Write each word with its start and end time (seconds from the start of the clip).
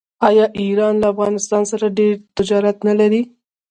آیا 0.27 0.45
ایران 0.61 0.93
له 1.01 1.07
افغانستان 1.13 1.63
سره 1.71 1.85
ډیر 1.97 2.13
تجارت 2.37 2.77
نلري؟ 2.87 3.21